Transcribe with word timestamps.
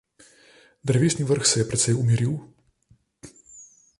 Drevesni 0.85 1.25
vrh 1.31 1.45
se 1.49 1.57
je 1.61 1.67
precej 1.73 1.95
umiril. 2.05 2.35